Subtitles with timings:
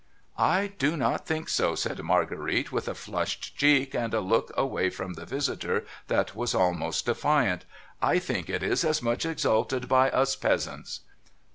[0.55, 4.89] 'I do not think so,' said Marguerite, with a flushed cheek, and a look away
[4.89, 7.65] from the visitor, that was almost defiant.'
[8.11, 11.01] I think it is as much exalted by us peasants.'